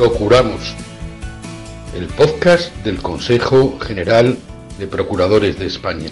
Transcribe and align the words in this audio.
Procuramos 0.00 0.74
el 1.94 2.06
podcast 2.06 2.74
del 2.84 3.02
Consejo 3.02 3.78
General 3.80 4.34
de 4.78 4.86
Procuradores 4.86 5.58
de 5.58 5.66
España. 5.66 6.08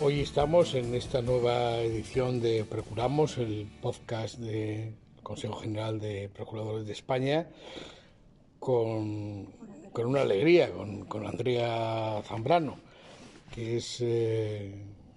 Hoy 0.00 0.20
estamos 0.20 0.76
en 0.76 0.94
esta 0.94 1.20
nueva 1.20 1.78
edición 1.78 2.40
de 2.40 2.64
Procuramos, 2.64 3.38
el 3.38 3.66
podcast 3.82 4.36
del 4.36 4.94
Consejo 5.24 5.54
General 5.54 5.98
de 5.98 6.30
Procuradores 6.32 6.86
de 6.86 6.92
España, 6.92 7.48
con, 8.60 9.48
una 9.92 10.20
alegría, 10.20 10.70
con, 11.08 11.26
Andrea 11.26 12.22
Zambrano, 12.24 12.78
que 13.52 13.78
es, 13.78 13.96
eh, 14.00 14.72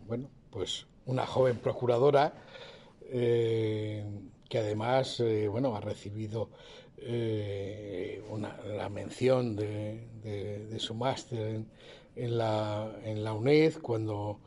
bueno, 0.07 0.27
pues 0.49 0.87
una 1.05 1.27
joven 1.27 1.57
procuradora 1.57 2.33
eh, 3.11 4.03
que 4.55 4.59
además, 4.59 5.19
eh, 5.19 5.49
bueno, 5.49 5.75
ha 5.75 5.81
recibido 5.81 6.49
eh, 6.95 8.23
una, 8.29 8.55
la 8.63 8.87
mención 8.87 9.53
de, 9.53 10.77
su 10.79 10.93
máster 10.93 11.65
en, 12.15 12.37
la, 12.37 12.89
en 13.03 13.21
la 13.25 13.33
UNED 13.33 13.79
cuando, 13.81 14.39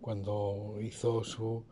cuando 0.00 0.78
hizo 0.80 1.22
su, 1.22 1.62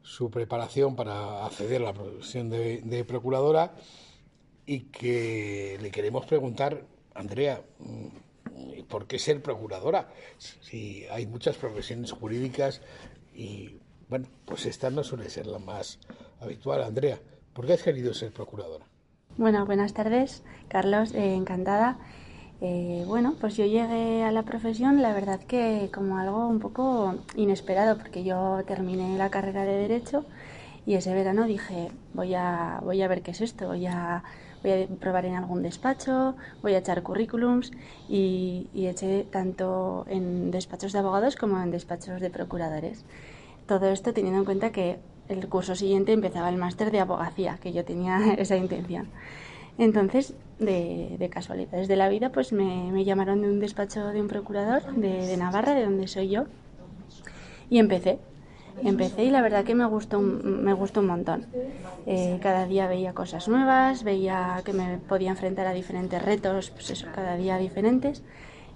su 0.00 0.30
preparación 0.30 0.94
para 0.94 1.44
acceder 1.44 1.82
a 1.82 1.86
la 1.86 1.92
profesión 1.92 2.50
de, 2.50 3.04
procuradora 3.04 3.74
y 4.64 4.82
que 4.82 5.76
le 5.82 5.90
queremos 5.90 6.26
preguntar, 6.26 6.84
Andrea, 7.14 7.64
mm, 7.80 8.82
¿por 8.86 9.08
qué 9.08 9.18
ser 9.18 9.42
procuradora? 9.42 10.08
Si 10.38 11.04
hay 11.10 11.26
muchas 11.26 11.56
profesiones 11.56 12.12
jurídicas 12.12 12.80
y, 13.34 13.80
bueno, 14.08 14.28
pues 14.44 14.66
esta 14.66 14.88
no 14.90 15.02
suele 15.02 15.28
ser 15.28 15.48
la 15.48 15.58
más 15.58 15.98
habitual. 16.40 16.84
Andrea, 16.84 17.20
¿por 17.52 17.66
qué 17.66 17.74
has 17.74 17.82
querido 17.82 18.14
ser 18.14 18.32
procuradora? 18.32 18.84
Bueno, 19.36 19.64
buenas 19.64 19.94
tardes, 19.94 20.42
Carlos, 20.68 21.14
eh, 21.14 21.34
encantada. 21.34 21.98
Eh, 22.60 23.04
bueno, 23.06 23.36
pues 23.40 23.56
yo 23.56 23.64
llegué 23.64 24.22
a 24.22 24.32
la 24.32 24.42
profesión, 24.42 25.00
la 25.00 25.14
verdad 25.14 25.40
que 25.40 25.90
como 25.94 26.18
algo 26.18 26.46
un 26.46 26.58
poco 26.58 27.14
inesperado, 27.36 27.96
porque 27.96 28.22
yo 28.22 28.62
terminé 28.66 29.16
la 29.16 29.30
carrera 29.30 29.64
de 29.64 29.76
Derecho 29.76 30.26
y 30.84 30.94
ese 30.94 31.14
verano 31.14 31.46
dije, 31.46 31.90
voy 32.12 32.34
a, 32.34 32.80
voy 32.82 33.00
a 33.00 33.08
ver 33.08 33.22
qué 33.22 33.30
es 33.30 33.40
esto, 33.40 33.68
voy 33.68 33.86
a, 33.86 34.24
voy 34.62 34.72
a 34.72 34.86
probar 34.86 35.24
en 35.24 35.36
algún 35.36 35.62
despacho, 35.62 36.36
voy 36.60 36.74
a 36.74 36.78
echar 36.78 37.02
currículums 37.02 37.72
y, 38.08 38.68
y 38.74 38.86
eché 38.86 39.24
tanto 39.30 40.04
en 40.08 40.50
despachos 40.50 40.92
de 40.92 40.98
abogados 40.98 41.36
como 41.36 41.62
en 41.62 41.70
despachos 41.70 42.20
de 42.20 42.28
procuradores. 42.28 43.04
Todo 43.66 43.88
esto 43.88 44.12
teniendo 44.12 44.40
en 44.40 44.44
cuenta 44.44 44.72
que 44.72 44.98
el 45.30 45.48
curso 45.48 45.74
siguiente 45.74 46.12
empezaba 46.12 46.48
el 46.48 46.56
máster 46.56 46.90
de 46.90 47.00
abogacía, 47.00 47.58
que 47.62 47.72
yo 47.72 47.84
tenía 47.84 48.34
esa 48.38 48.56
intención. 48.56 49.08
Entonces, 49.78 50.34
de, 50.58 51.30
casualidades 51.32 51.88
de 51.88 51.96
la 51.96 52.08
vida, 52.08 52.30
pues 52.30 52.52
me, 52.52 53.04
llamaron 53.04 53.40
de 53.40 53.48
un 53.48 53.60
despacho 53.60 54.08
de 54.08 54.20
un 54.20 54.28
procurador 54.28 54.82
de, 54.94 55.36
Navarra, 55.36 55.74
de 55.74 55.84
donde 55.84 56.06
soy 56.06 56.28
yo, 56.28 56.44
y 57.70 57.78
empecé. 57.78 58.18
Empecé 58.82 59.24
y 59.24 59.30
la 59.30 59.42
verdad 59.42 59.64
que 59.64 59.74
me 59.74 59.84
gustó, 59.84 60.20
me 60.20 60.72
gustó 60.72 61.00
un 61.00 61.06
montón. 61.06 61.46
Eh, 62.06 62.38
cada 62.42 62.66
día 62.66 62.86
veía 62.86 63.12
cosas 63.12 63.46
nuevas, 63.48 64.04
veía 64.04 64.62
que 64.64 64.72
me 64.72 64.98
podía 64.98 65.30
enfrentar 65.30 65.66
a 65.66 65.72
diferentes 65.72 66.22
retos, 66.22 66.70
pues 66.70 66.90
eso, 66.90 67.06
cada 67.14 67.36
día 67.36 67.58
diferentes, 67.58 68.22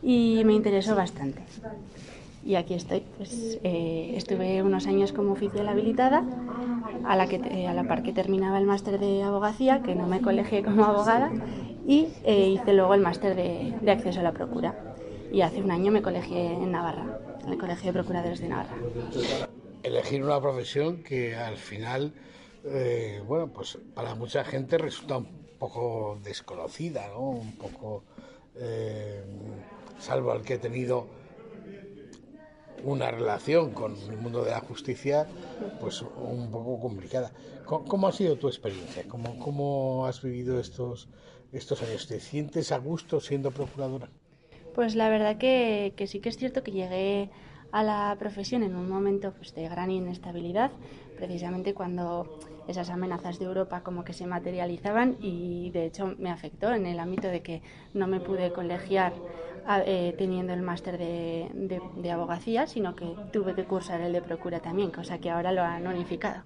y 0.03 0.43
me 0.45 0.53
interesó 0.53 0.95
bastante 0.95 1.43
y 2.45 2.57
aquí 2.57 2.75
estoy. 2.75 3.01
Pues, 3.17 3.59
eh, 3.63 4.13
estuve 4.17 4.63
unos 4.63 4.87
años 4.87 5.13
como 5.13 5.33
oficial 5.33 5.69
habilitada, 5.69 6.25
a 7.05 7.17
la, 7.17 7.27
que, 7.27 7.37
eh, 7.37 7.67
a 7.67 7.75
la 7.75 7.85
par 7.85 8.03
que 8.03 8.13
terminaba 8.13 8.59
el 8.59 8.67
máster 8.67 8.99
de 8.99 9.23
abogacía, 9.23 9.83
que 9.83 9.95
no 9.95 10.07
me 10.07 10.21
colegié 10.21 10.63
como 10.63 10.85
abogada, 10.85 11.33
y 11.87 12.09
eh, 12.25 12.49
hice 12.49 12.73
luego 12.73 12.95
el 12.95 13.01
máster 13.01 13.35
de, 13.35 13.75
de, 13.81 13.91
acceso 13.91 14.21
a 14.21 14.23
la 14.23 14.33
procura. 14.33 14.95
Y 15.33 15.41
hace 15.41 15.63
un 15.63 15.71
año 15.71 15.91
me 15.91 16.03
colegié 16.03 16.53
en 16.53 16.71
Navarra, 16.71 17.19
en 17.45 17.53
el 17.53 17.59
Colegio 17.59 17.87
de 17.87 17.93
Procuradores 17.93 18.41
de 18.41 18.49
Navarra. 18.49 18.77
Elegir 19.83 20.23
una 20.23 20.41
profesión 20.41 21.03
que 21.03 21.35
al 21.35 21.57
final, 21.57 22.13
bueno, 23.27 23.49
pues 23.49 23.79
para 23.95 24.15
mucha 24.15 24.45
gente 24.45 24.79
resulta 24.79 25.19
un 25.19 25.29
poco 25.59 26.19
desconocida, 26.23 27.09
¿no? 27.09 27.31
Un 27.31 27.53
poco, 27.57 28.05
salvo 29.99 30.31
al 30.31 30.43
que 30.43 30.55
he 30.55 30.59
tenido 30.59 31.07
una 32.85 33.11
relación 33.11 33.73
con 33.73 33.97
el 33.97 34.17
mundo 34.17 34.45
de 34.45 34.51
la 34.51 34.61
justicia 34.61 35.27
pues 35.81 36.03
un 36.03 36.51
poco 36.51 36.81
complicada. 36.81 37.33
¿Cómo, 37.65 38.09
ha 38.09 38.13
sido 38.13 38.37
tu 38.37 38.49
experiencia? 38.49 39.05
¿Cómo, 39.09 39.39
¿Cómo, 39.39 40.07
has 40.07 40.23
vivido 40.23 40.61
estos, 40.61 41.09
estos 41.53 41.83
años? 41.83 42.07
¿Te 42.07 42.21
sientes 42.21 42.73
a 42.73 42.79
gusto 42.79 43.21
siendo 43.21 43.51
procuradora? 43.51 44.09
Pues 44.75 44.95
la 44.95 45.09
verdad 45.09 45.39
que, 45.39 45.95
que 45.97 46.07
sí 46.07 46.21
que 46.21 46.29
es 46.29 46.37
cierto 46.37 46.63
que 46.63 46.73
llegué 46.73 47.31
a 47.75 47.83
la 47.83 48.15
profesión 48.21 48.63
en 48.63 48.77
un 48.77 48.89
momento 48.89 49.33
pues, 49.33 49.55
de 49.55 49.69
gran 49.69 49.91
inestabilidad, 49.91 50.71
precisamente 51.17 51.75
cuando 51.75 52.39
esas 52.69 52.89
amenazas 52.89 53.39
de 53.39 53.47
Europa 53.47 53.83
como 53.83 54.05
que 54.05 54.13
se 54.13 54.27
materializaban 54.27 55.17
y 55.21 55.71
de 55.71 55.87
hecho 55.87 56.15
me 56.19 56.31
afectó 56.31 56.73
en 56.73 56.87
el 56.87 57.01
ámbito 57.01 57.29
de 57.29 57.43
que 57.43 57.63
no 57.93 58.07
me 58.07 58.21
pude 58.21 58.53
colegiar 58.53 59.13
eh, 59.87 60.15
teniendo 60.19 60.53
el 60.53 60.63
máster 60.63 60.99
de, 60.99 61.49
de, 61.97 62.11
abogacía, 62.11 62.67
sino 62.67 62.95
que 62.95 63.15
tuve 63.33 63.55
que 63.55 63.65
cursar 63.65 64.01
el 64.01 64.13
de 64.13 64.21
procura 64.23 64.61
también, 64.61 64.91
cosa 64.91 65.19
que 65.19 65.31
ahora 65.31 65.53
lo 65.53 65.63
han 65.63 65.87
unificado. 65.87 66.43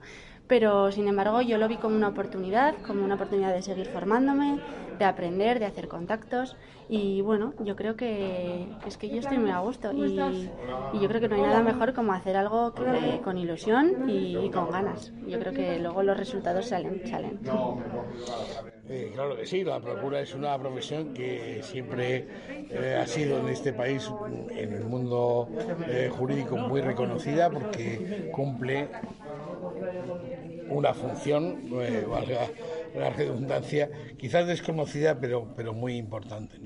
Pero, 0.49 0.91
sin 0.91 1.09
embargo, 1.09 1.43
yo 1.43 1.59
lo 1.59 1.69
vi 1.69 1.77
como 1.77 1.95
una 1.95 2.09
oportunidad, 2.09 2.75
como 2.87 3.05
una 3.05 3.17
oportunidad 3.17 3.53
de 3.53 3.61
seguir 3.61 3.87
formándome, 3.87 4.59
de 4.99 5.05
aprender, 5.05 5.59
de 5.59 5.67
hacer 5.67 5.89
contactos. 5.89 6.57
Y 6.89 7.21
bueno, 7.21 7.53
yo 7.61 7.77
creo 7.77 7.97
que, 7.97 8.67
es 8.87 8.97
que 8.97 9.11
yo 9.11 9.19
estoy 9.19 9.39
muy 9.39 9.51
a 9.51 9.59
gusto. 9.59 9.93
Y, 9.93 10.17
yo 10.17 11.09
creo 11.09 11.21
que 11.21 11.29
no 11.29 11.37
hay 11.37 11.43
nada 11.43 11.63
mejor 11.63 11.93
como 11.93 12.15
hacer 12.15 12.35
algo 12.37 12.73
con 13.23 13.37
ilusión 13.37 14.09
y, 14.09 14.49
con 14.51 14.71
ganas. 14.71 15.13
Yo 15.27 15.39
creo 15.39 15.53
que 15.53 15.79
luego 15.79 16.03
los 16.03 16.17
resultados 16.17 16.67
salen. 16.67 17.07
salen. 17.07 17.39
Eh, 18.89 19.11
claro 19.15 19.37
que 19.37 19.45
sí, 19.45 19.65
la 19.65 19.81
procura 19.81 20.21
es 20.21 20.35
una 20.35 20.59
profesión 20.59 21.13
que 21.13 21.61
siempre 21.63 22.27
eh, 22.49 22.99
ha 22.99 23.07
sido 23.07 23.39
en 23.41 23.49
este 23.49 23.75
país, 23.75 24.11
en 24.51 24.73
el 24.73 24.85
mundo 24.85 25.47
eh, 25.87 26.11
jurídico, 26.11 26.57
muy 26.57 26.81
reconocida 26.81 27.51
porque 27.51 28.31
cumple 28.33 28.89
una 30.71 30.95
función, 30.95 31.71
valga 32.09 32.49
la 32.97 33.11
redundancia, 33.11 33.91
quizás 34.17 34.47
desconocida, 34.47 35.19
pero, 35.21 35.55
pero 35.57 35.73
muy 35.73 35.97
importante. 35.97 36.59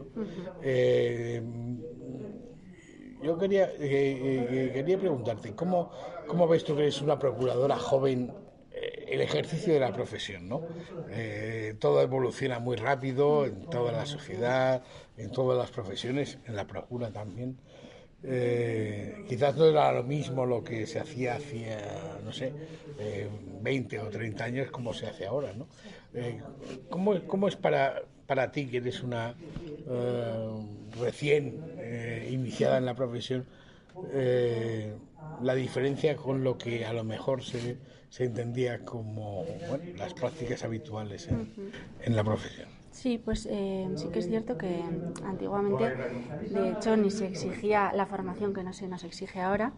yo 3.22 3.38
quería, 3.38 3.70
quería 3.78 4.98
preguntarte, 4.98 5.54
¿cómo, 5.54 5.90
¿cómo 6.26 6.48
ves 6.48 6.64
tú 6.64 6.74
que 6.74 6.82
eres 6.82 7.00
una 7.00 7.18
procuradora 7.18 7.76
joven 7.76 8.32
el 9.12 9.20
ejercicio 9.20 9.74
de 9.74 9.80
la 9.80 9.92
profesión, 9.92 10.48
¿no? 10.48 10.62
Eh, 11.10 11.74
todo 11.78 12.00
evoluciona 12.00 12.58
muy 12.58 12.76
rápido 12.76 13.44
en 13.44 13.66
toda 13.66 13.92
la 13.92 14.06
sociedad, 14.06 14.82
en 15.18 15.30
todas 15.30 15.58
las 15.58 15.70
profesiones, 15.70 16.38
en 16.46 16.56
la 16.56 16.66
procura 16.66 17.12
también. 17.12 17.58
Eh, 18.24 19.24
quizás 19.28 19.56
no 19.56 19.66
era 19.66 19.92
lo 19.92 20.04
mismo 20.04 20.46
lo 20.46 20.62
que 20.62 20.86
se 20.86 21.00
hacía 21.00 21.36
hacía, 21.36 21.78
no 22.24 22.32
sé, 22.32 22.52
20 23.62 23.98
o 24.00 24.08
30 24.08 24.44
años 24.44 24.70
como 24.70 24.94
se 24.94 25.06
hace 25.06 25.26
ahora, 25.26 25.52
¿no? 25.52 25.66
Eh, 26.14 26.40
¿cómo, 26.88 27.48
es 27.48 27.56
para, 27.56 28.02
para 28.26 28.52
ti, 28.52 28.66
que 28.66 28.76
eres 28.78 29.02
una 29.02 29.34
recién 31.00 31.60
iniciada 32.30 32.78
en 32.78 32.86
la 32.86 32.94
profesión, 32.94 33.44
la 35.42 35.54
diferencia 35.54 36.16
con 36.16 36.44
lo 36.44 36.58
que 36.58 36.84
a 36.84 36.92
lo 36.92 37.02
mejor 37.02 37.42
se 37.42 37.76
se 38.12 38.24
entendía 38.24 38.84
como 38.84 39.46
las 39.96 40.12
prácticas 40.12 40.62
habituales 40.64 41.28
en, 41.28 42.14
la 42.14 42.22
profesión. 42.22 42.68
Sí, 42.92 43.18
pues 43.18 43.48
eh, 43.50 43.90
sí 43.96 44.10
que 44.10 44.18
es 44.20 44.28
cierto 44.28 44.58
que 44.58 44.82
antiguamente, 45.24 45.94
de 46.50 46.72
hecho, 46.72 46.96
ni 46.96 47.10
se 47.10 47.26
exigía 47.26 47.90
la 47.94 48.06
formación 48.06 48.52
que 48.52 48.62
no 48.62 48.72
se 48.74 48.86
nos 48.86 49.02
exige 49.04 49.40
ahora 49.40 49.72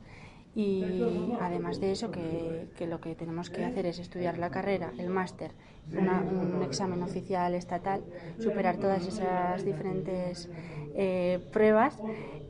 y 0.54 1.32
además 1.40 1.80
de 1.80 1.92
eso 1.92 2.10
que, 2.10 2.68
lo 2.88 3.00
que 3.00 3.14
tenemos 3.14 3.50
que 3.50 3.64
hacer 3.64 3.86
es 3.86 4.00
estudiar 4.00 4.38
la 4.38 4.50
carrera, 4.50 4.92
el 4.98 5.10
máster, 5.10 5.52
un 5.92 6.62
examen 6.62 7.02
oficial 7.02 7.54
estatal, 7.54 8.02
superar 8.38 8.78
todas 8.78 9.06
esas 9.06 9.64
diferentes 9.64 10.50
eh, 10.94 11.40
pruebas. 11.52 12.02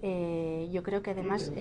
Eh, 0.03 0.69
yo 0.73 0.83
creo 0.83 1.03
que 1.03 1.11
además 1.11 1.53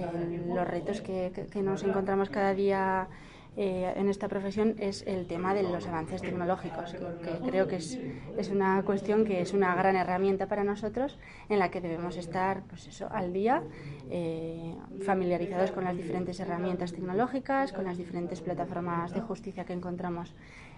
los 0.47 0.67
retos 0.67 1.01
que, 1.01 1.31
que 1.51 1.61
nos 1.61 1.83
encontramos 1.83 2.29
cada 2.29 2.53
día 2.53 3.09
eh, 3.55 3.93
en 3.95 4.09
esta 4.09 4.27
profesión 4.27 4.75
es 4.79 5.03
el 5.05 5.27
tema 5.27 5.53
de 5.53 5.63
los 5.63 5.87
avances 5.87 6.21
tecnológicos, 6.21 6.93
que, 6.93 7.47
creo 7.47 7.67
que 7.67 7.75
es, 7.75 7.99
es, 8.37 8.49
una 8.49 8.81
cuestión 8.83 9.25
que 9.25 9.41
es 9.41 9.53
una 9.53 9.75
gran 9.75 9.95
herramienta 9.95 10.47
para 10.47 10.63
nosotros 10.63 11.19
en 11.49 11.59
la 11.59 11.69
que 11.69 11.79
debemos 11.79 12.17
estar 12.17 12.63
pues 12.63 12.87
eso, 12.87 13.07
al 13.11 13.31
día, 13.31 13.61
eh, 14.09 14.75
familiarizados 15.05 15.71
con 15.71 15.83
las 15.83 15.95
diferentes 15.95 16.39
herramientas 16.39 16.93
tecnológicas, 16.93 17.73
con 17.73 17.85
las 17.85 17.97
diferentes 17.97 18.41
plataformas 18.41 19.13
de 19.13 19.21
justicia 19.21 19.65
que 19.65 19.73
encontramos 19.73 20.33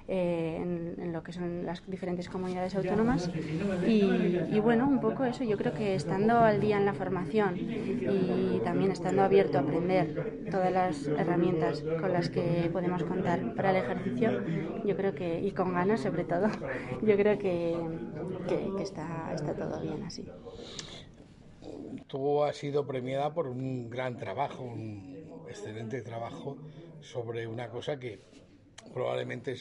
eh, 0.08 0.58
en, 0.62 1.12
lo 1.12 1.24
que 1.24 1.32
son 1.32 1.66
las 1.66 1.84
diferentes 1.88 2.30
comunidades 2.30 2.76
autónomas. 2.76 3.30
Y, 3.88 4.60
bueno, 4.60 4.88
un 4.88 5.00
poco 5.00 5.24
eso, 5.24 5.44
yo 5.44 5.58
creo 5.58 5.74
que 5.74 5.96
estando 5.96 6.40
al 6.40 6.60
día 6.60 6.78
en 6.78 6.86
la 6.86 6.94
formación 6.94 7.58
y 7.58 8.60
también 8.64 8.92
estando 8.92 9.24
abierto 9.24 9.58
a 9.58 9.62
aprender 9.62 10.46
todas 10.52 10.72
las 10.72 11.08
herramientas 11.08 11.84
con 12.00 12.14
las 12.14 12.30
que 12.30 12.70
podemos 12.72 13.04
contar 13.04 13.56
para 13.56 13.72
el 13.72 13.78
ejercicio, 13.78 14.44
yo 14.86 14.96
creo 14.96 15.16
que, 15.16 15.42
y 15.42 15.52
con 15.52 15.74
ganas 15.74 16.02
sobre 16.02 16.24
todo, 16.24 16.48
yo 17.02 17.16
creo 17.16 17.40
que, 17.40 17.76
que, 18.48 18.84
está, 18.84 19.32
está 19.34 19.54
todo 19.56 19.82
bien 19.82 20.04
así. 20.04 20.26
Tú 22.08 22.44
has 22.44 22.58
sido 22.58 22.86
premiada 22.86 23.34
por 23.34 23.48
un 23.48 23.90
gran 23.90 24.18
trabajo, 24.18 24.64
un 24.64 25.26
excelente 25.48 26.02
trabajo 26.02 26.58
sobre 27.02 27.48
una 27.48 27.70
cosa 27.70 27.98
que 28.00 28.20
probablemente 28.94 29.56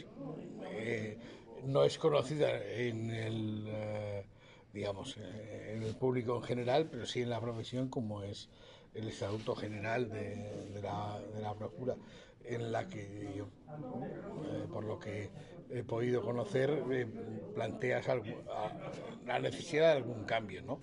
eh, 0.71 1.19
no 1.65 1.85
es 1.85 1.99
conocida 1.99 2.63
en 2.65 3.11
el, 3.11 3.65
eh, 3.69 4.25
digamos, 4.73 5.17
en 5.17 5.83
el 5.83 5.95
público 5.95 6.37
en 6.37 6.43
general, 6.43 6.89
pero 6.91 7.07
sí 7.07 7.23
en 7.23 7.31
la 7.31 7.41
profesión 7.41 7.89
como 7.89 8.23
es 8.23 8.49
el 8.95 9.09
Estatuto 9.09 9.57
General 9.57 10.09
de, 10.09 10.81
la, 10.83 11.21
de 11.35 11.41
la, 11.41 11.55
Procura, 11.55 11.97
en 12.45 12.71
la 12.71 12.87
que 12.87 13.33
yo, 13.37 13.47
eh, 13.47 14.67
por 14.73 14.85
lo 14.85 14.99
que 14.99 15.31
he 15.71 15.83
podido 15.83 16.23
conocer, 16.23 16.85
planteas 17.55 18.07
la 19.27 19.39
necesidad 19.41 19.93
de 19.93 19.97
algún 19.97 20.25
cambio, 20.25 20.63
¿no? 20.63 20.81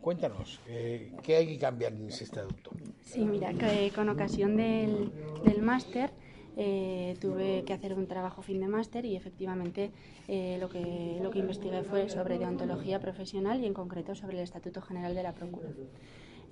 Cuéntanos, 0.00 0.60
¿qué 0.66 1.36
hay 1.36 1.46
que 1.46 1.58
cambiar 1.58 1.92
en 1.92 2.08
ese 2.08 2.24
estatuto? 2.24 2.72
Sí, 3.02 3.24
mira, 3.24 3.54
que 3.54 3.90
con 3.94 4.08
ocasión 4.10 4.56
del, 4.56 5.10
del 5.44 5.62
máster 5.62 6.10
eh, 6.56 7.16
tuve 7.20 7.64
que 7.64 7.72
hacer 7.72 7.94
un 7.94 8.06
trabajo 8.06 8.42
fin 8.42 8.60
de 8.60 8.68
máster 8.68 9.04
y 9.04 9.16
efectivamente 9.16 9.90
eh, 10.28 10.56
lo, 10.60 10.68
que, 10.68 11.18
lo 11.22 11.30
que 11.30 11.40
investigué 11.40 11.82
fue 11.82 12.08
sobre 12.08 12.38
deontología 12.38 13.00
profesional 13.00 13.60
y 13.60 13.66
en 13.66 13.74
concreto 13.74 14.14
sobre 14.14 14.36
el 14.36 14.44
Estatuto 14.44 14.80
General 14.80 15.14
de 15.14 15.22
la 15.22 15.34
Procura. 15.34 15.68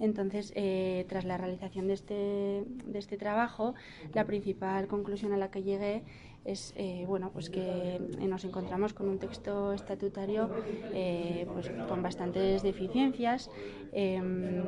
Entonces, 0.01 0.53
eh, 0.57 1.07
tras 1.09 1.25
la 1.25 1.37
realización 1.37 1.87
de 1.87 1.93
este, 1.95 2.65
de 2.87 2.99
este 2.99 3.17
trabajo, 3.17 3.75
la 4.15 4.27
principal 4.27 4.89
conclusión 4.89 5.33
a 5.33 5.37
la 5.37 5.51
que 5.51 5.63
llegué 5.63 6.03
es 6.45 6.73
eh, 6.77 7.05
bueno 7.07 7.31
pues 7.33 7.51
que 7.51 8.01
nos 8.21 8.45
encontramos 8.45 8.95
con 8.95 9.09
un 9.09 9.19
texto 9.19 9.73
estatutario 9.73 10.51
eh, 10.93 11.47
pues 11.53 11.71
con 11.89 12.03
bastantes 12.03 12.63
deficiencias 12.63 13.51
em, 13.93 14.65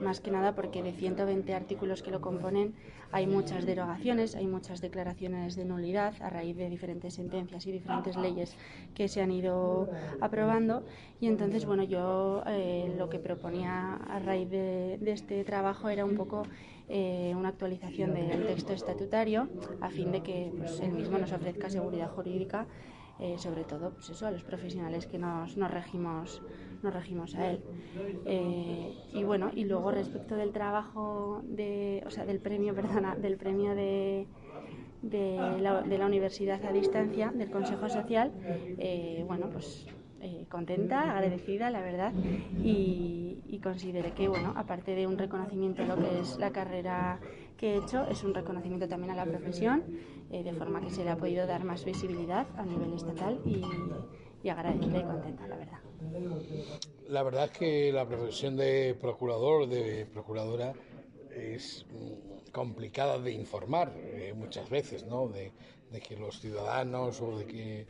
más 0.00 0.20
que 0.20 0.30
nada 0.30 0.54
porque 0.54 0.82
de 0.82 0.92
120 0.92 1.54
artículos 1.54 2.02
que 2.02 2.10
lo 2.10 2.20
componen 2.20 2.74
hay 3.10 3.26
muchas 3.26 3.64
derogaciones 3.64 4.34
hay 4.34 4.46
muchas 4.46 4.80
declaraciones 4.80 5.56
de 5.56 5.64
nulidad 5.64 6.14
a 6.20 6.28
raíz 6.28 6.56
de 6.56 6.68
diferentes 6.68 7.14
sentencias 7.14 7.66
y 7.66 7.72
diferentes 7.72 8.16
leyes 8.16 8.56
que 8.94 9.08
se 9.08 9.22
han 9.22 9.30
ido 9.30 9.88
aprobando. 10.20 10.84
Y 11.20 11.26
entonces 11.26 11.64
bueno 11.64 11.82
yo 11.84 12.42
eh, 12.46 12.94
lo 12.98 13.08
que 13.08 13.18
proponía 13.18 13.94
a 13.94 14.18
raíz 14.18 14.50
de 14.50 14.98
este 15.06 15.42
trabajo 15.44 15.88
era 15.88 16.04
un 16.04 16.16
poco 16.16 16.42
eh, 16.88 17.34
una 17.36 17.50
actualización 17.50 18.14
del 18.14 18.46
texto 18.46 18.72
estatutario 18.72 19.48
a 19.80 19.90
fin 19.90 20.12
de 20.12 20.22
que 20.22 20.52
pues, 20.56 20.80
el 20.80 20.92
mismo 20.92 21.18
nos 21.18 21.32
ofrezca 21.32 21.68
seguridad 21.68 22.10
jurídica, 22.10 22.66
eh, 23.20 23.34
sobre 23.38 23.64
todo 23.64 23.90
pues 23.90 24.10
eso, 24.10 24.26
a 24.26 24.30
los 24.30 24.44
profesionales 24.44 25.06
que 25.06 25.18
nos, 25.18 25.56
nos 25.56 25.70
regimos 25.70 26.42
nos 26.82 26.94
regimos 26.94 27.34
a 27.34 27.50
él. 27.50 27.60
Eh, 28.24 28.94
y 29.12 29.24
bueno, 29.24 29.50
y 29.52 29.64
luego 29.64 29.90
respecto 29.90 30.36
del 30.36 30.52
trabajo 30.52 31.42
de, 31.44 32.04
o 32.06 32.10
sea, 32.10 32.24
del 32.24 32.38
premio, 32.38 32.72
perdona, 32.76 33.16
del 33.16 33.36
premio 33.36 33.74
de, 33.74 34.28
de 35.02 35.36
la, 35.60 35.82
de 35.82 35.98
la 35.98 36.06
universidad 36.06 36.64
a 36.64 36.72
distancia 36.72 37.32
del 37.34 37.50
Consejo 37.50 37.88
Social, 37.88 38.32
bueno, 39.26 39.50
pues 39.50 39.88
eh, 40.20 40.46
contenta, 40.48 41.12
agradecida, 41.12 41.70
la 41.70 41.80
verdad, 41.80 42.12
y, 42.60 43.27
y, 43.48 43.58
consideré 43.60 44.12
que, 44.12 44.28
bueno, 44.28 44.52
aparte 44.56 44.94
de 44.94 45.06
un 45.06 45.18
reconocimiento 45.18 45.82
a 45.82 45.86
lo 45.86 45.96
que 45.96 46.20
es 46.20 46.38
la 46.38 46.50
carrera 46.50 47.20
que 47.56 47.74
he 47.74 47.78
hecho, 47.78 48.06
es 48.08 48.22
un 48.22 48.34
reconocimiento 48.34 48.88
también 48.88 49.10
a 49.12 49.16
la 49.16 49.24
profesión, 49.24 49.82
eh, 50.30 50.42
de 50.42 50.52
forma 50.52 50.80
que 50.80 50.90
se 50.90 51.04
le 51.04 51.10
ha 51.10 51.16
podido 51.16 51.46
dar 51.46 51.64
más 51.64 51.84
visibilidad 51.84 52.46
a 52.56 52.64
nivel 52.64 52.92
estatal 52.94 53.40
y, 53.44 53.62
y 54.42 54.48
agradecida 54.48 54.98
y 54.98 55.04
contenta, 55.04 55.46
la 55.48 55.56
verdad. 55.56 55.78
La 57.08 57.22
verdad 57.22 57.44
es 57.46 57.50
que 57.52 57.92
la 57.92 58.06
profesión 58.06 58.56
de 58.56 58.96
procurador, 59.00 59.68
de 59.68 60.06
procuradora, 60.06 60.74
es 61.34 61.86
mm, 61.90 62.50
complicada 62.52 63.18
de 63.18 63.32
informar 63.32 63.92
eh, 63.96 64.32
muchas 64.36 64.68
veces, 64.70 65.04
¿no? 65.06 65.28
De, 65.28 65.52
de, 65.90 66.00
que 66.00 66.16
los 66.16 66.40
ciudadanos 66.40 67.20
o 67.20 67.38
de 67.38 67.46
que 67.46 67.86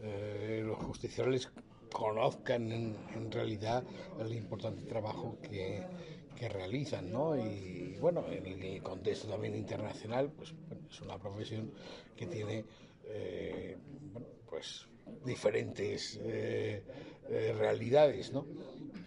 eh, 0.00 0.62
los 0.64 0.78
justiciales 0.78 1.50
conozcan 1.92 2.70
en, 2.72 3.30
realidad 3.30 3.84
el 4.20 4.34
importante 4.34 4.82
trabajo 4.84 5.38
que, 5.42 5.82
que, 6.36 6.48
realizan, 6.48 7.10
¿no? 7.10 7.36
Y 7.36 7.96
bueno, 8.00 8.24
en 8.30 8.62
el 8.62 8.82
contexto 8.82 9.28
también 9.28 9.54
internacional, 9.54 10.30
pues 10.30 10.54
es 10.90 11.00
una 11.00 11.18
profesión 11.18 11.70
que 12.16 12.26
tiene, 12.26 12.64
eh, 13.06 13.76
pues 14.48 14.86
diferentes 15.24 16.18
eh, 16.22 16.82
realidades, 17.58 18.32
¿no? 18.32 18.46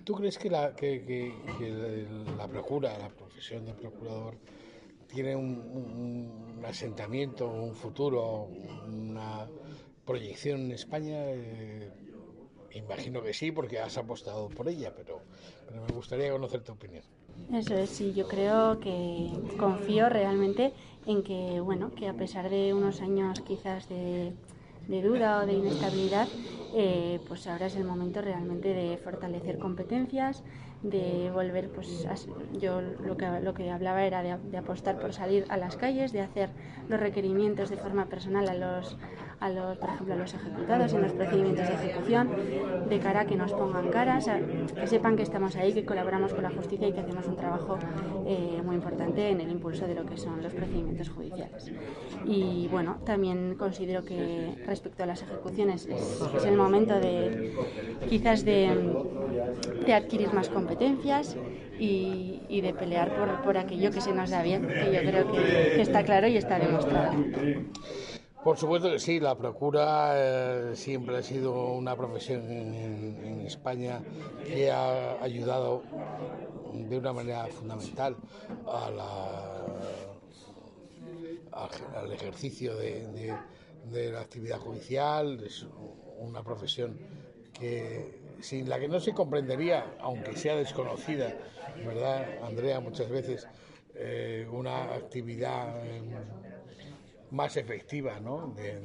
¿Tú 0.03 0.13
crees 0.15 0.37
que 0.37 0.49
la, 0.49 0.75
que, 0.75 1.33
la 2.37 2.47
procura, 2.47 2.97
la 2.97 3.09
profesión 3.09 3.65
de 3.65 3.73
procurador, 3.73 4.37
tiene 5.07 5.35
un 5.35 6.61
asentamiento, 6.65 7.47
un 7.47 7.73
futuro, 7.73 8.49
una 8.87 9.47
proyección 10.05 10.61
en 10.61 10.71
España? 10.71 11.23
Imagino 12.73 13.21
que 13.21 13.33
sí, 13.33 13.51
porque 13.51 13.79
has 13.79 13.97
apostado 13.97 14.49
por 14.49 14.67
ella, 14.67 14.91
pero, 14.95 15.21
me 15.71 15.93
gustaría 15.93 16.31
conocer 16.31 16.61
tu 16.61 16.73
opinión. 16.73 17.03
Eso 17.53 17.75
es, 17.75 17.89
sí, 17.89 18.13
yo 18.13 18.27
creo 18.27 18.79
que 18.79 19.29
confío 19.57 20.09
realmente 20.09 20.73
en 21.05 21.23
que, 21.23 21.59
bueno, 21.59 21.93
que 21.95 22.07
a 22.07 22.13
pesar 22.13 22.49
de 22.49 22.73
unos 22.73 23.01
años 23.01 23.41
quizás 23.41 23.89
de, 23.89 24.33
duda 24.87 25.39
o 25.39 25.45
de 25.45 25.53
inestabilidad, 25.53 26.27
eh, 26.75 27.19
pues 27.27 27.47
ahora 27.47 27.67
es 27.67 27.75
el 27.75 27.85
momento 27.85 28.21
realmente 28.21 28.73
de 28.73 28.97
fortalecer 28.97 29.59
competencias, 29.59 30.43
de 30.81 31.31
volver, 31.31 31.69
pues 31.69 32.05
yo 32.59 32.81
lo 32.81 33.15
que, 33.17 33.25
lo 33.41 33.53
que 33.53 33.71
hablaba 33.71 34.05
era 34.05 34.21
de, 34.21 34.57
apostar 34.57 34.99
por 34.99 35.13
salir 35.13 35.45
a 35.49 35.57
las 35.57 35.77
calles, 35.77 36.11
de 36.11 36.21
hacer 36.21 36.49
los 36.89 36.99
requerimientos 36.99 37.69
de 37.69 37.77
forma 37.77 38.05
personal 38.07 38.49
a 38.49 38.53
los, 38.53 38.97
a 39.39 39.49
los, 39.49 39.77
por 39.77 39.89
ejemplo, 39.89 40.13
a 40.13 40.17
los 40.17 40.33
ejecutados 40.33 40.93
en 40.93 41.01
los 41.01 41.11
procedimientos 41.11 41.67
de 41.67 41.73
ejecución, 41.73 42.29
de 42.89 42.99
cara 42.99 43.21
a 43.21 43.25
que 43.25 43.35
nos 43.35 43.51
pongan 43.53 43.89
caras, 43.89 44.29
que 44.79 44.87
sepan 44.87 45.15
que 45.15 45.23
estamos 45.23 45.55
ahí, 45.55 45.73
que 45.73 45.85
colaboramos 45.85 46.33
con 46.33 46.43
la 46.43 46.49
justicia 46.49 46.87
y 46.87 46.93
que 46.93 46.99
hacemos 46.99 47.27
un 47.27 47.35
trabajo 47.35 47.77
eh, 48.25 48.61
muy 48.63 48.75
importante 48.75 49.29
en 49.29 49.41
el 49.41 49.51
impulso 49.51 49.87
de 49.87 49.95
lo 49.95 50.05
que 50.05 50.17
son 50.17 50.41
los 50.41 50.53
procedimientos 50.53 51.09
judiciales. 51.09 51.71
Y 52.25 52.67
bueno, 52.69 52.97
también 53.05 53.55
considero 53.55 54.03
que 54.03 54.55
respecto 54.65 55.03
a 55.03 55.05
las 55.05 55.21
ejecuciones 55.21 55.87
es, 55.87 56.45
el 56.45 56.55
momento 56.55 56.99
de 56.99 57.53
quizás 58.09 58.45
de, 58.45 58.69
adquirir 59.93 60.33
más 60.33 60.49
competencias 60.49 61.35
y, 61.79 62.61
de 62.61 62.73
pelear 62.73 63.13
por, 63.15 63.41
por 63.41 63.57
aquello 63.57 63.91
que 63.91 63.99
se 63.99 64.13
nos 64.13 64.29
da 64.29 64.41
bien, 64.41 64.67
que 64.67 64.93
yo 64.93 65.01
creo 65.01 65.31
que 65.31 65.81
está 65.81 66.03
claro 66.03 66.27
y 66.27 66.37
está 66.37 66.57
demostrado. 66.59 67.13
Por 68.43 68.57
supuesto 68.57 68.91
que 68.91 68.99
sí, 68.99 69.21
la 69.21 69.35
procura 69.35 70.15
eh, 70.15 70.75
siempre 70.75 71.15
ha 71.15 71.23
sido 71.23 71.71
una 71.71 71.95
profesión 71.95 72.51
en, 72.51 73.41
España 73.45 74.01
que 74.45 74.71
ha 74.71 75.21
ayudado 75.21 75.83
de 76.73 76.97
una 76.97 77.13
manera 77.13 77.45
fundamental 77.47 78.15
al 81.51 82.11
ejercicio 82.11 82.75
de, 82.75 83.33
la 84.11 84.19
actividad 84.21 84.59
judicial. 84.59 85.41
Es 85.45 85.65
una 86.19 86.43
profesión 86.43 86.97
que 87.53 88.21
sin 88.41 88.67
la 88.67 88.77
que 88.79 88.89
no 88.89 88.99
se 88.99 89.13
comprendería, 89.13 89.95
aunque 89.99 90.35
sea 90.35 90.55
desconocida, 90.57 91.33
¿verdad, 91.85 92.25
Andrea? 92.43 92.81
Muchas 92.81 93.09
veces 93.09 93.47
eh, 93.95 94.47
una 94.51 94.95
actividad 94.95 95.81
más 97.33 97.57
efectiva 97.57 98.19
¿no? 98.19 98.53
de, 98.55 98.79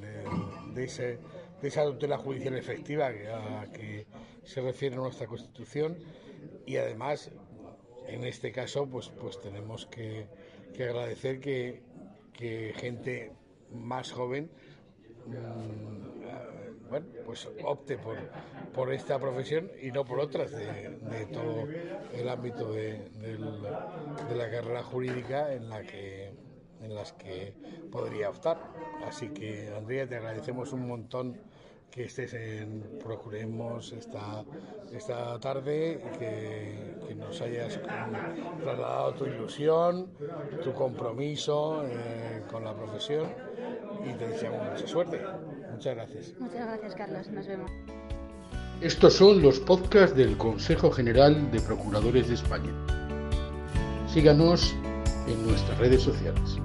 de, 0.75 0.85
ese, 0.85 1.19
de, 1.61 1.69
esa 1.69 1.85
tutela 1.85 2.17
judicial 2.17 2.57
efectiva 2.57 3.09
a 3.09 3.67
que 3.71 4.07
se 4.43 4.63
refiere 4.63 4.97
nuestra 4.97 5.27
Constitución 5.27 5.99
y 6.67 6.79
además 6.79 7.31
en 8.07 8.25
este 8.25 8.51
caso 8.51 8.89
pues, 8.89 9.11
pues 9.11 9.39
tenemos 9.41 9.85
que, 9.87 10.27
que 10.75 10.85
agradecer 10.85 11.41
que, 11.41 11.83
que, 12.33 12.73
gente 12.75 13.33
más 13.71 14.13
joven 14.13 14.51
mm, 15.27 16.89
bueno, 16.89 17.07
pues 17.27 17.47
opte 17.65 17.99
por, 17.99 18.17
por 18.73 18.95
esta 18.95 19.19
profesión 19.19 19.71
y 19.83 19.91
no 19.91 20.07
por 20.07 20.21
otras 20.21 20.51
de, 20.53 20.89
de 20.89 21.27
todo 21.27 21.69
el 22.15 22.29
ámbito 22.31 22.73
de, 22.73 23.11
de 23.11 24.35
la 24.35 24.51
carrera 24.51 24.83
jurídica 24.83 25.53
en 25.53 25.69
la 25.69 25.83
que 25.83 26.33
en 26.83 26.95
las 26.95 27.13
que 27.13 27.55
podría 27.91 28.31
optar. 28.31 28.59
Así 29.07 29.29
que, 29.29 29.73
Andrea, 29.77 30.07
te 30.07 30.17
agradecemos 30.17 30.73
un 30.73 30.87
montón 30.87 31.37
que 31.91 32.05
estés 32.05 32.35
en 32.35 32.99
Procuremos 33.03 33.93
esta, 33.93 34.45
esta 34.93 35.39
tarde, 35.41 36.01
que, 36.19 37.07
que 37.07 37.15
nos 37.15 37.41
hayas 37.41 37.81
trasladado 38.61 39.15
tu 39.15 39.25
ilusión, 39.25 40.09
tu 40.63 40.73
compromiso 40.75 41.83
eh, 41.87 42.43
con 42.51 42.65
la 42.65 42.75
profesión 42.75 43.29
y 44.05 44.13
te 44.15 44.29
deseamos 44.29 44.71
mucha 44.71 44.87
suerte. 44.87 45.21
Muchas 45.73 45.95
gracias. 45.95 46.35
Muchas 46.39 46.67
gracias, 46.67 46.95
Carlos. 46.95 47.29
Nos 47.29 47.47
vemos. 47.47 47.71
Estos 48.81 49.15
son 49.15 49.43
los 49.43 49.59
podcasts 49.59 50.17
del 50.17 50.37
Consejo 50.37 50.91
General 50.91 51.51
de 51.51 51.61
Procuradores 51.61 52.29
de 52.29 52.35
España. 52.35 52.73
Síganos 54.07 54.75
en 55.27 55.47
nuestras 55.47 55.79
redes 55.79 56.03
sociales. 56.03 56.59